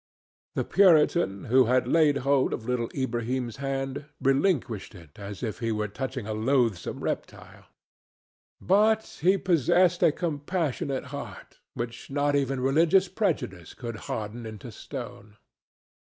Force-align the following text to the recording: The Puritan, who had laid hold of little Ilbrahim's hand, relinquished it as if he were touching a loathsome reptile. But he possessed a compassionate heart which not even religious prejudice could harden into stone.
The 0.55 0.63
Puritan, 0.63 1.43
who 1.43 1.65
had 1.65 1.87
laid 1.87 2.17
hold 2.25 2.53
of 2.53 2.65
little 2.65 2.87
Ilbrahim's 2.95 3.57
hand, 3.57 4.05
relinquished 4.19 4.95
it 4.95 5.19
as 5.19 5.43
if 5.43 5.59
he 5.59 5.71
were 5.71 5.87
touching 5.87 6.25
a 6.25 6.33
loathsome 6.33 7.01
reptile. 7.01 7.65
But 8.59 9.19
he 9.21 9.37
possessed 9.37 10.01
a 10.01 10.11
compassionate 10.11 11.03
heart 11.13 11.59
which 11.75 12.09
not 12.09 12.35
even 12.35 12.61
religious 12.61 13.07
prejudice 13.09 13.75
could 13.75 13.95
harden 14.09 14.47
into 14.47 14.71
stone. 14.71 15.37